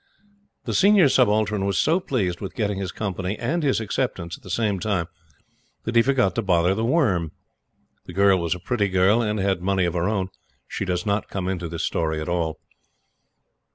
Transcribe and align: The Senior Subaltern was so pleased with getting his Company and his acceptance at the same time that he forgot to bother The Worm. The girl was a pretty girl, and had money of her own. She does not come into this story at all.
The 0.65 0.73
Senior 0.73 1.09
Subaltern 1.09 1.63
was 1.63 1.77
so 1.77 1.99
pleased 1.99 2.41
with 2.41 2.55
getting 2.55 2.79
his 2.79 2.91
Company 2.91 3.37
and 3.37 3.61
his 3.61 3.79
acceptance 3.79 4.35
at 4.35 4.41
the 4.41 4.49
same 4.49 4.79
time 4.79 5.05
that 5.83 5.95
he 5.95 6.01
forgot 6.01 6.33
to 6.33 6.41
bother 6.41 6.73
The 6.73 6.83
Worm. 6.83 7.33
The 8.07 8.13
girl 8.13 8.39
was 8.39 8.55
a 8.55 8.59
pretty 8.59 8.87
girl, 8.89 9.21
and 9.21 9.37
had 9.37 9.61
money 9.61 9.85
of 9.85 9.93
her 9.93 10.09
own. 10.09 10.29
She 10.67 10.85
does 10.85 11.05
not 11.05 11.29
come 11.29 11.47
into 11.47 11.69
this 11.69 11.83
story 11.83 12.19
at 12.19 12.27
all. 12.27 12.59